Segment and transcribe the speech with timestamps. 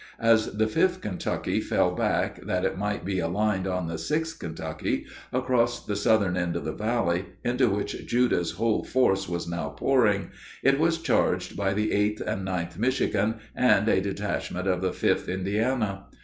[0.19, 5.05] As the 5th Kentucky fell back that it might be aligned on the 6th Kentucky,
[5.31, 10.31] across the southern end of the valley, into which Judah's whole force was now pouring,
[10.63, 15.27] it was charged by the 8th and 9th Michigan and a detachment of the 5th
[15.27, 16.05] Indiana.